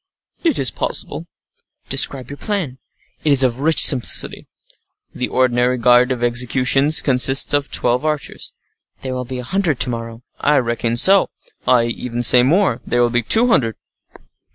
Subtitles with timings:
[0.43, 1.27] "It is possible."
[1.87, 2.79] "Describe your plan."
[3.23, 4.47] "It is of rich simplicity.
[5.13, 8.51] The ordinary guard at executions consists of twelve archers."
[9.01, 11.29] "There will be a hundred to morrow." "I reckon so.
[11.67, 13.75] I even say more—there will be two hundred."